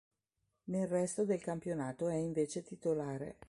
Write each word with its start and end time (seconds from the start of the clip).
Nel 0.69 0.87
resto 0.87 1.25
del 1.25 1.39
campionato 1.41 2.07
è 2.07 2.15
invece 2.15 2.63
titolare. 2.63 3.37